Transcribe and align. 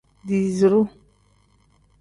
Diiziru. 0.27 0.81